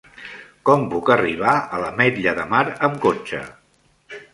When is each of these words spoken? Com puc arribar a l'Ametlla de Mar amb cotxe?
Com 0.69 0.85
puc 0.93 1.11
arribar 1.17 1.53
a 1.59 1.83
l'Ametlla 1.85 2.37
de 2.43 2.49
Mar 2.57 2.67
amb 2.89 3.03
cotxe? 3.09 3.49